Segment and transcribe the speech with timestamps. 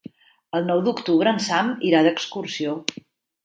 [0.59, 2.77] El nou d'octubre en Sam irà d'excursió.